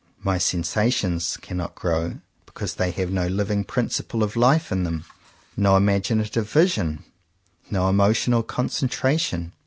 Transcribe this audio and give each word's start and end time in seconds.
My 0.23 0.39
sensations 0.39 1.37
cannot 1.37 1.75
grow 1.75 2.21
because 2.47 2.73
they 2.73 2.89
have 2.89 3.11
no 3.11 3.27
living 3.27 3.63
25 3.63 3.67
CONFESSIONS 3.67 3.99
OF 3.99 4.07
TWO 4.07 4.17
BROTHERS 4.19 4.33
principle 4.33 4.41
of 4.43 4.51
life 4.51 4.71
in 4.71 4.83
them, 4.83 5.05
no 5.55 5.77
imaginative 5.77 6.49
vision, 6.49 7.03
no 7.69 7.87
emotional 7.87 8.41
concentration. 8.41 9.51